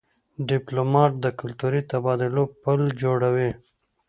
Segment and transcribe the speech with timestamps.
[0.49, 3.51] ډيپلومات د کلتوري تبادلو پل جوړوي.